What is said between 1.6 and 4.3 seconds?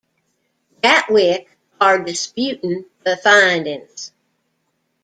are disputing the findings.